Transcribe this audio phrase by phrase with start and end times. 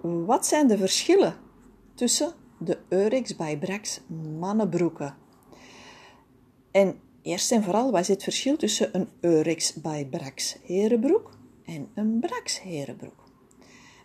[0.00, 1.36] wat zijn de verschillen
[1.94, 4.00] tussen de Eurex by Brax
[4.38, 5.16] mannenbroeken?
[6.70, 11.30] En eerst en vooral, wat is het verschil tussen een Eurex by Brax herenbroek
[11.64, 13.28] en een Brax herenbroek?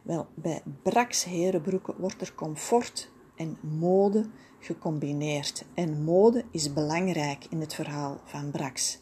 [0.02, 4.26] Wel, bij Brax herenbroeken wordt er comfort en mode
[4.60, 5.66] gecombineerd.
[5.74, 9.00] En mode is belangrijk in het verhaal van Brax.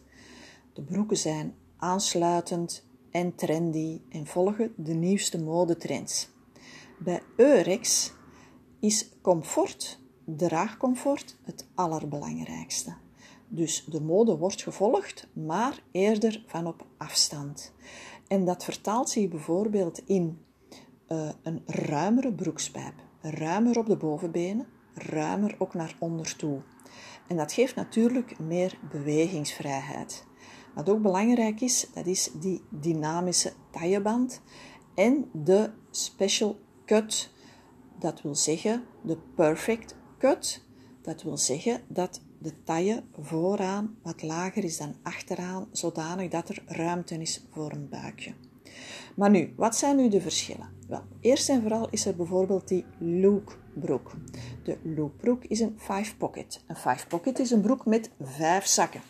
[0.73, 6.31] De broeken zijn aansluitend en trendy en volgen de nieuwste modetrends.
[7.03, 8.13] Bij Eurex
[8.79, 12.93] is comfort, draagcomfort, het allerbelangrijkste.
[13.47, 17.73] Dus de mode wordt gevolgd, maar eerder van op afstand.
[18.27, 20.39] En dat vertaalt zich bijvoorbeeld in
[21.07, 26.61] uh, een ruimere broekspijp, ruimer op de bovenbenen, ruimer ook naar onder toe.
[27.27, 30.25] En dat geeft natuurlijk meer bewegingsvrijheid.
[30.75, 34.41] Wat ook belangrijk is, dat is die dynamische tailleband
[34.95, 36.59] en de special
[36.93, 37.29] cut.
[37.99, 40.63] Dat wil zeggen de perfect cut.
[41.01, 46.63] Dat wil zeggen dat de taille vooraan wat lager is dan achteraan, zodanig dat er
[46.65, 48.33] ruimte is voor een buikje.
[49.15, 50.69] Maar nu, wat zijn nu de verschillen?
[50.87, 54.11] Wel, eerst en vooral is er bijvoorbeeld die lookbroek.
[54.63, 56.63] De lookbroek is een five pocket.
[56.67, 59.01] Een five pocket is een broek met vijf zakken.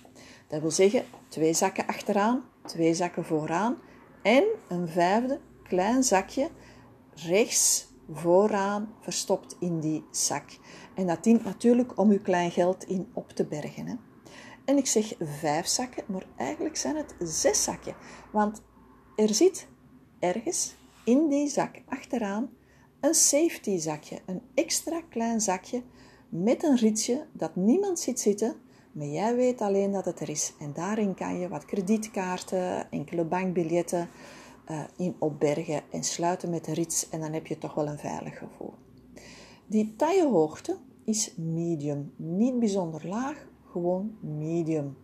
[0.48, 3.78] Dat wil zeggen twee zakken achteraan, twee zakken vooraan
[4.22, 6.50] en een vijfde klein zakje
[7.16, 10.58] rechts vooraan verstopt in die zak.
[10.95, 13.88] En dat dient natuurlijk om uw klein geld in op te bergen.
[13.88, 13.95] Hè.
[14.66, 17.95] En ik zeg vijf zakken, maar eigenlijk zijn het zes zakken.
[18.31, 18.61] Want
[19.16, 19.67] er zit
[20.20, 22.50] ergens in die zak achteraan
[23.00, 25.83] een safety zakje, een extra klein zakje
[26.30, 28.55] met een ritsje dat niemand ziet zitten,
[28.92, 30.53] maar jij weet alleen dat het er is.
[30.59, 34.09] En daarin kan je wat kredietkaarten, enkele bankbiljetten
[34.72, 37.97] uh, in opbergen en sluiten met de rits en dan heb je toch wel een
[37.97, 38.73] veilig gevoel.
[39.67, 44.98] Die taillehoogte is medium, niet bijzonder laag, gewoon medium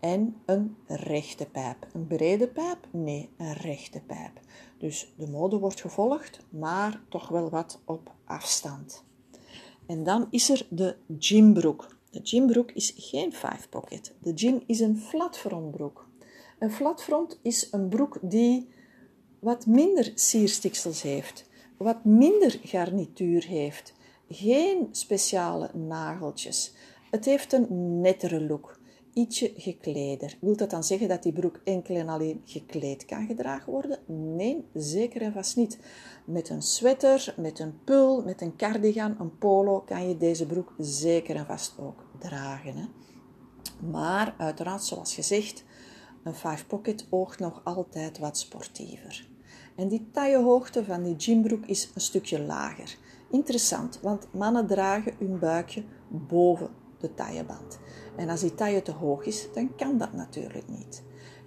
[0.00, 1.86] en een rechte pijp.
[1.92, 2.88] Een brede pijp?
[2.90, 4.40] Nee, een rechte pijp.
[4.78, 9.04] Dus de mode wordt gevolgd, maar toch wel wat op afstand.
[9.86, 11.96] En dan is er de gymbroek.
[12.10, 14.14] De gymbroek is geen five pocket.
[14.20, 16.08] De gym is een flatfrontbroek.
[16.58, 18.68] Een flatfront is een broek die
[19.38, 23.94] wat minder sierstiksels heeft, wat minder garnituur heeft,
[24.28, 26.74] geen speciale nageltjes.
[27.10, 28.78] Het heeft een nettere look
[29.12, 30.36] ietsje gekleder.
[30.40, 33.98] Wilt dat dan zeggen dat die broek enkel en alleen gekleed kan gedragen worden?
[34.36, 35.78] Nee, zeker en vast niet.
[36.24, 40.74] Met een sweater, met een pul, met een cardigan, een polo kan je deze broek
[40.78, 42.76] zeker en vast ook dragen.
[42.76, 42.84] Hè?
[43.90, 45.64] Maar uiteraard, zoals gezegd,
[46.26, 49.28] een five pocket oogt nog altijd wat sportiever.
[49.76, 52.96] En die taillehoogte van die gymbroek is een stukje lager.
[53.30, 57.78] Interessant, want mannen dragen hun buikje boven de tailleband.
[58.16, 61.02] En als die taille te hoog is, dan kan dat natuurlijk niet.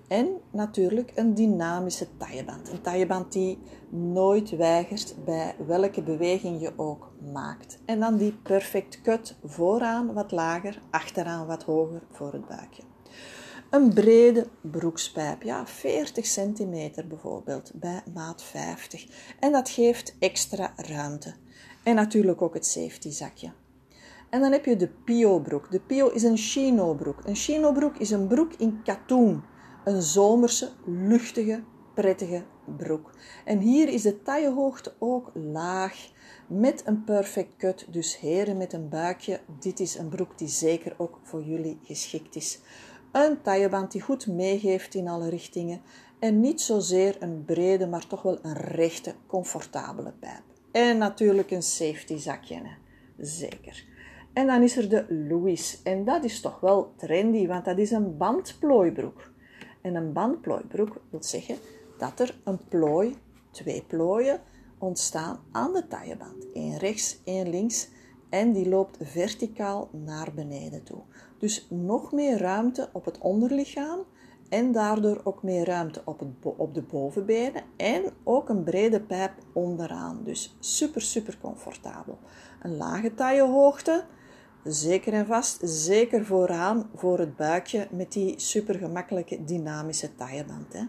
[0.07, 2.72] En natuurlijk een dynamische tailleband.
[2.72, 7.79] Een tailleband die nooit weigert bij welke beweging je ook maakt.
[7.85, 12.84] En dan die perfect cut vooraan wat lager, achteraan wat hoger voor het buikje.
[13.69, 19.07] Een brede broekspijp, ja, 40 centimeter bijvoorbeeld, bij maat 50.
[19.39, 21.33] En dat geeft extra ruimte.
[21.83, 23.51] En natuurlijk ook het safety zakje.
[24.29, 25.71] En dan heb je de Pio-broek.
[25.71, 27.21] De Pio is een chino-broek.
[27.25, 29.43] Een chino-broek is een broek in katoen.
[29.83, 32.43] Een zomerse, luchtige, prettige
[32.77, 33.11] broek.
[33.45, 36.11] En hier is de taillehoogte ook laag,
[36.47, 37.85] met een perfect cut.
[37.89, 42.35] Dus heren met een buikje, dit is een broek die zeker ook voor jullie geschikt
[42.35, 42.59] is.
[43.11, 45.81] Een tailleband die goed meegeeft in alle richtingen.
[46.19, 50.43] En niet zozeer een brede, maar toch wel een rechte, comfortabele pijp.
[50.71, 52.61] En natuurlijk een safety zakje,
[53.17, 53.85] zeker.
[54.33, 55.79] En dan is er de Louis.
[55.83, 59.31] En dat is toch wel trendy, want dat is een bandplooibroek.
[59.81, 61.55] En een bandplooibroek wil zeggen
[61.97, 63.15] dat er een plooi,
[63.51, 64.41] twee plooien,
[64.77, 66.45] ontstaan aan de tailleband.
[66.53, 67.89] Eén rechts, één links.
[68.29, 71.01] En die loopt verticaal naar beneden toe.
[71.37, 73.99] Dus nog meer ruimte op het onderlichaam
[74.49, 79.31] en daardoor ook meer ruimte op, het, op de bovenbenen en ook een brede pijp
[79.53, 80.21] onderaan.
[80.23, 82.17] Dus super, super comfortabel.
[82.61, 84.05] Een lage taillehoogte,
[84.63, 90.73] Zeker en vast, zeker vooraan voor het buikje met die super gemakkelijke dynamische tailleband.
[90.73, 90.83] Hè.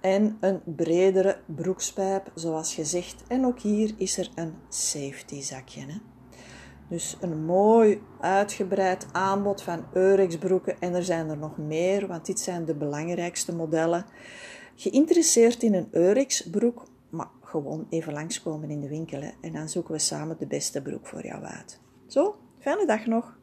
[0.00, 3.22] En een bredere broekspijp, zoals gezegd.
[3.28, 6.00] En ook hier is er een safety zakje.
[6.88, 10.80] Dus een mooi uitgebreid aanbod van Eurex broeken.
[10.80, 14.04] En er zijn er nog meer, want dit zijn de belangrijkste modellen.
[14.76, 16.86] Geïnteresseerd in een Eurex broek?
[17.14, 21.06] maar gewoon even langskomen in de winkel en dan zoeken we samen de beste broek
[21.06, 21.80] voor jou uit.
[22.06, 23.38] Zo, fijne dag nog.